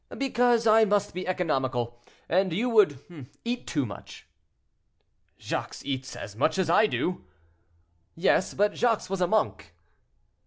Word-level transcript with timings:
"Because 0.17 0.65
I 0.65 0.83
must 0.83 1.13
be 1.13 1.27
economical, 1.27 1.99
and 2.27 2.51
you 2.51 2.71
would 2.71 3.29
eat 3.45 3.67
too 3.67 3.85
much." 3.85 4.25
"Jacques 5.37 5.75
eats 5.85 6.15
as 6.15 6.35
much 6.35 6.57
as 6.57 6.71
I 6.71 6.87
do." 6.87 7.23
"Yes, 8.15 8.55
but 8.55 8.73
Jacques 8.75 9.11
was 9.11 9.21
a 9.21 9.27
monk." 9.27 9.75